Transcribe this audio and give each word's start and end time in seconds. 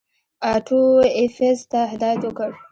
آټو 0.53 0.81
ایفز 1.19 1.59
ته 1.71 1.79
هدایت 1.91 2.21
وکړ. 2.23 2.49